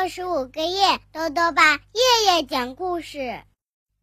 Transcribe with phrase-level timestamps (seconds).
[0.00, 3.40] 六十五个夜，豆豆爸夜夜讲故事，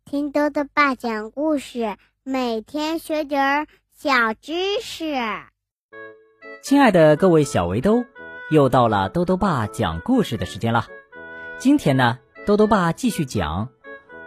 [0.06, 5.16] 听豆豆爸讲故事，每天学点儿小知识。
[6.62, 8.06] 亲爱的各位小围兜，
[8.52, 10.86] 又到了豆豆爸讲故事的时间了。
[11.58, 13.70] 今天呢，豆豆爸继续讲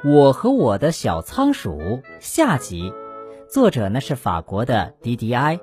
[0.10, 1.78] 《我和我的小仓鼠》
[2.18, 2.92] 下集，
[3.48, 5.60] 作者呢是法国的 D.D.I，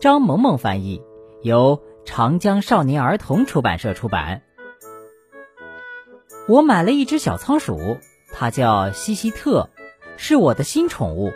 [0.00, 1.02] 张萌萌翻译，
[1.42, 4.44] 由长江少年儿童出版社出版。
[6.48, 7.98] 我买了一只小仓鼠，
[8.32, 9.68] 它叫西西特，
[10.16, 11.30] 是我的新宠物。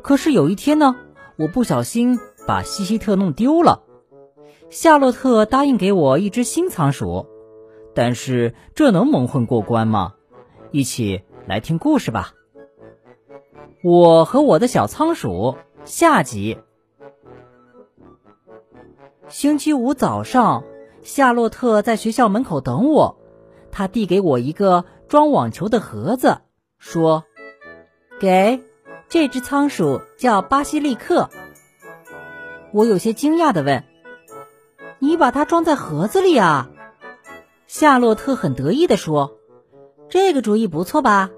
[0.00, 0.96] 可是有一天呢，
[1.36, 3.82] 我不小心把西西特弄丢了。
[4.70, 7.26] 夏洛特答应给我一只新仓鼠，
[7.94, 10.14] 但是这能蒙混过关吗？
[10.70, 12.32] 一起来听故事吧。
[13.84, 16.56] 我和我的小仓鼠下集。
[19.28, 20.64] 星期五早上，
[21.02, 23.19] 夏洛特在学校门口等我。
[23.72, 26.38] 他递给我一个装网球的盒子，
[26.78, 27.24] 说
[28.20, 28.62] ：“给
[29.08, 31.30] 这只仓鼠叫巴西利克。”
[32.72, 33.84] 我有些惊讶的问
[35.00, 36.70] ：“你把它装在盒子里啊？”
[37.66, 39.38] 夏洛特很得意的说
[40.08, 41.30] ：“这个主意不错吧？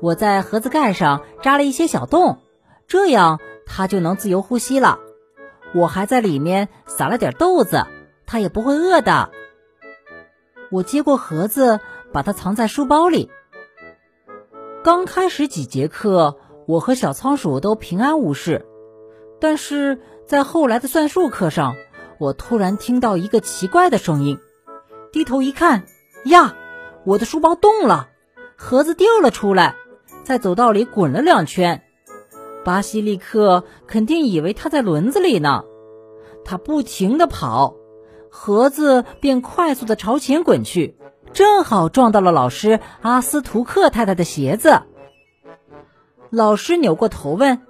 [0.00, 2.38] 我在盒子盖上扎了一些小洞，
[2.86, 4.98] 这样它就能自由呼吸了。
[5.74, 7.86] 我还在里面撒了点豆子，
[8.26, 9.30] 它也不会饿的。”
[10.70, 11.80] 我接过盒子，
[12.12, 13.30] 把它藏在书包里。
[14.82, 16.36] 刚开始几节课，
[16.66, 18.66] 我和小仓鼠都平安无事。
[19.40, 21.76] 但是在后来的算术课上，
[22.18, 24.38] 我突然听到一个奇怪的声音。
[25.12, 25.84] 低头一看，
[26.24, 26.56] 呀，
[27.04, 28.08] 我的书包动了，
[28.56, 29.76] 盒子掉了出来，
[30.24, 31.82] 在走道里滚了两圈。
[32.64, 35.64] 巴西利克肯定以为它在轮子里呢，
[36.44, 37.76] 它不停地跑。
[38.30, 40.96] 盒子便快速的朝前滚去，
[41.32, 44.82] 正好撞到了老师阿斯图克太太的鞋子。
[46.30, 47.62] 老师扭过头问：“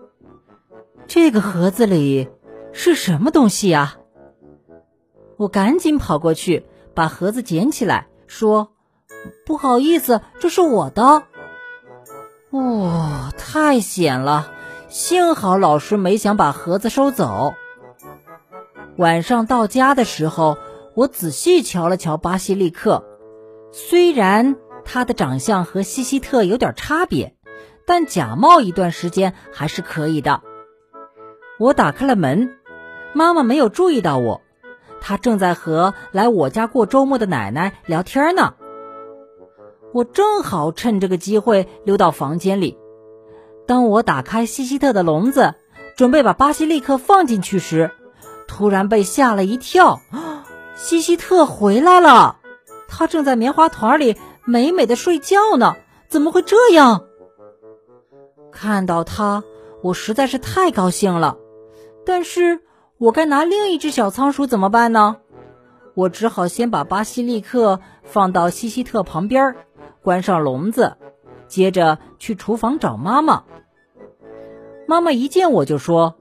[1.06, 2.28] 这个盒子里
[2.72, 3.96] 是什么东西呀？”
[5.36, 6.64] 我赶紧跑过去，
[6.94, 8.72] 把盒子捡起来，说
[9.44, 11.24] ：“不好意思，这是我的。”
[12.50, 14.50] 哦，太险了！
[14.88, 17.54] 幸好老师没想把盒子收走。
[18.96, 20.56] 晚上到家的时候，
[20.94, 23.04] 我仔细瞧了瞧巴西利克。
[23.70, 27.34] 虽然他的长相和西西特有点差别，
[27.86, 30.40] 但假冒一段时间还是可以的。
[31.58, 32.56] 我打开了门，
[33.12, 34.40] 妈妈没有注意到我，
[35.02, 38.54] 她正在和来我家过周末的奶奶聊天呢。
[39.92, 42.78] 我正好趁这个机会溜到房间里。
[43.66, 45.54] 当我打开西西特的笼子，
[45.96, 47.90] 准备把巴西利克放进去时，
[48.56, 50.00] 突然被吓了一跳，
[50.76, 52.38] 西西特回来了，
[52.88, 55.76] 他正在棉花团里美美的睡觉呢。
[56.08, 57.04] 怎么会这样？
[58.50, 59.44] 看到他，
[59.82, 61.36] 我实在是太高兴了。
[62.06, 62.60] 但是
[62.96, 65.16] 我该拿另一只小仓鼠怎么办呢？
[65.92, 69.54] 我只好先把巴西利克放到西西特旁边，
[70.00, 70.96] 关上笼子，
[71.46, 73.44] 接着去厨房找妈妈。
[74.88, 76.16] 妈妈一见我就说。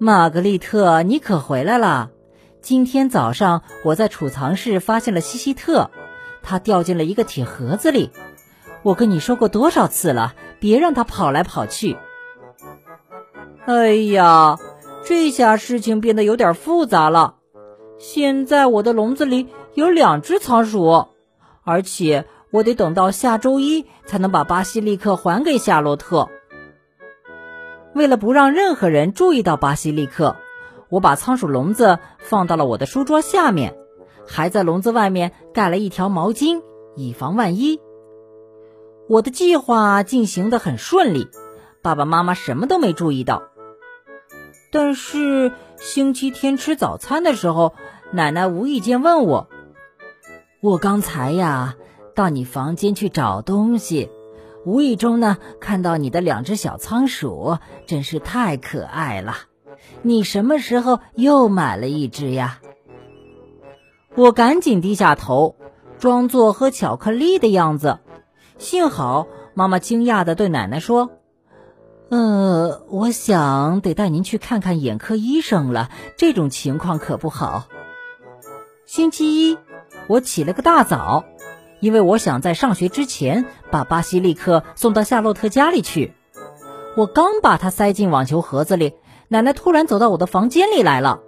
[0.00, 2.10] 玛格丽特，你可回来了！
[2.62, 5.90] 今天早上我在储藏室发现了西西特，
[6.40, 8.12] 它掉进了一个铁盒子里。
[8.84, 11.96] 我跟你说过多少次了，别让它跑来跑去。
[13.66, 14.56] 哎呀，
[15.04, 17.34] 这下事情变得有点复杂了。
[17.98, 21.08] 现在我的笼子里有两只仓鼠，
[21.64, 26.28] 而且我得等到下周一才能把巴西利克还给夏洛特。
[27.98, 30.36] 为了不让任何人注意到巴西利克，
[30.88, 33.76] 我把仓鼠笼子放到了我的书桌下面，
[34.24, 36.62] 还在笼子外面盖了一条毛巾，
[36.94, 37.80] 以防万一。
[39.08, 41.26] 我的计划进行的很顺利，
[41.82, 43.42] 爸爸妈妈什么都没注意到。
[44.70, 47.74] 但是星期天吃早餐的时候，
[48.12, 49.48] 奶奶无意间问我
[50.62, 51.74] ：“我刚才呀，
[52.14, 54.08] 到你房间去找东西。”
[54.68, 57.56] 无意中呢，看到你的两只小仓鼠，
[57.86, 59.34] 真是太可爱了。
[60.02, 62.60] 你什么时候又买了一只呀？
[64.14, 65.56] 我赶紧低下头，
[65.98, 68.00] 装作喝巧克力的样子。
[68.58, 71.12] 幸好妈妈惊讶的对奶奶说
[72.10, 75.88] ：“呃，我想得带您去看看眼科医生了，
[76.18, 77.68] 这种情况可不好。”
[78.84, 79.56] 星期一，
[80.08, 81.24] 我起了个大早。
[81.80, 86.12] 因为我想在上学之前把巴西利克送到夏洛特家里去。
[86.96, 88.94] 我刚把它塞进网球盒子里，
[89.28, 91.20] 奶奶突然走到我的房间里来了。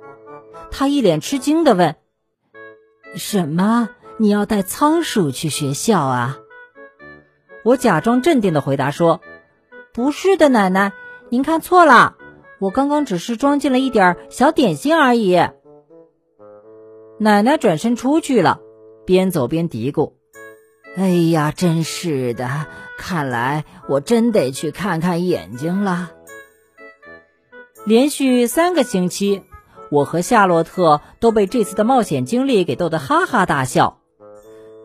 [0.70, 1.96] 她一脸吃惊地问
[3.16, 3.88] ：“什么？
[4.18, 6.38] 你要带仓鼠去学校啊？
[7.64, 9.20] 我假装镇定的回答说
[9.94, 10.92] ：“不是的，奶奶，
[11.30, 12.16] 您看错了，
[12.58, 15.36] 我刚刚只是装进了一点小点心而已。”
[17.18, 18.60] 奶奶转身出去了，
[19.06, 20.12] 边走边嘀咕
[20.96, 22.66] ：“哎呀，真是的，
[22.98, 26.10] 看来我真得去看看眼睛了。”
[27.86, 29.42] 连续三个星期，
[29.90, 34.00] 我和夏洛特都被这次的冒险经历给逗得哈哈大笑。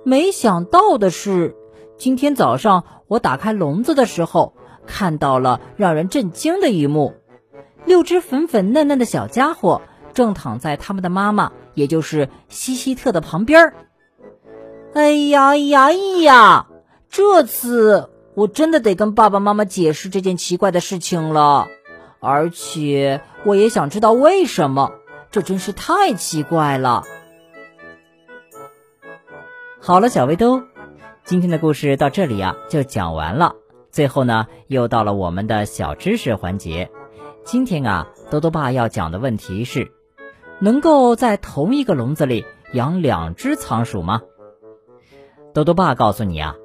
[0.06, 1.56] 没想到的是，
[1.98, 4.56] 今天早上我打开笼子的时候，
[4.86, 7.16] 看到了让人震惊的一幕：
[7.84, 9.82] 六只粉粉嫩嫩的小家伙
[10.14, 13.74] 正躺在他们的妈妈，也就是西西特的旁边。
[14.96, 16.68] 哎呀呀呀！
[17.10, 21.68] 这次我真的得跟爸爸妈妈解释这件奇怪的事情了，
[22.22, 24.94] 而且我也想知道为什么，
[25.32, 27.04] 这真是太奇怪了。
[29.82, 30.64] 好了，小围兜，
[31.26, 33.56] 今天的故事到这里呀就讲完了。
[33.92, 36.90] 最后呢，又到了我们的小知识环节。
[37.44, 39.92] 今天啊，兜兜爸要讲的问题是：
[40.60, 44.22] 能够在同一个笼子里养两只仓鼠吗？
[45.56, 46.58] 兜兜爸告诉你啊，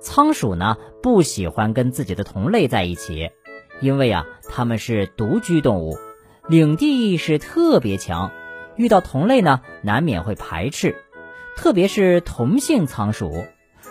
[0.00, 3.30] 仓鼠呢不喜欢跟自己的同类在一起，
[3.80, 5.96] 因为啊，它们是独居动物，
[6.46, 8.30] 领地意识特别强，
[8.76, 10.94] 遇到同类呢，难免会排斥。
[11.56, 13.46] 特别是同性仓鼠，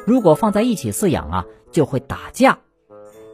[0.05, 2.59] 如果放在一起饲养啊，就会打架。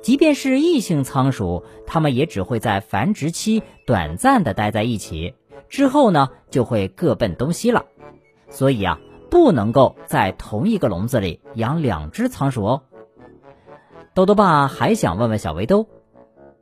[0.01, 5.33] 即便是异性仓鼠，它们也只会在繁殖期短暂的待在一起，
[5.67, 7.87] 之后呢，就会各奔东西了。
[8.49, 12.83] 所以啊，不能够在同一个笼子里养两只仓鼠哦。
[14.13, 15.87] 豆豆爸还想问问小围兜，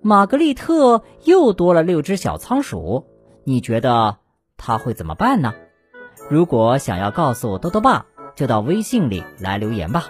[0.01, 3.05] 玛格丽特又多了六只小仓鼠，
[3.43, 4.17] 你觉得
[4.57, 5.53] 他会怎么办呢？
[6.29, 8.05] 如果想要告诉兜兜爸，
[8.35, 10.05] 就到微信里来留言吧。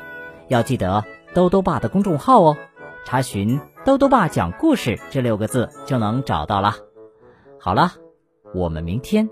[0.48, 2.58] 要记得兜兜爸的公众号哦，
[3.06, 6.76] 查询“兜兜爸讲故事”这六个字就能找到了。
[7.60, 7.94] 好了，
[8.54, 9.30] 我们明天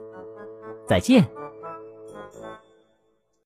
[0.86, 1.28] 再见。